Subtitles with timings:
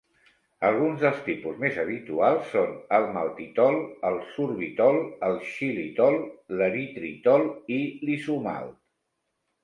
[0.67, 3.77] Alguns dels tipus més habituals són el maltitol,
[4.09, 6.17] el sorbitol, el xilitol,
[6.61, 7.45] l'eritritol
[7.77, 8.73] i l'isomalt.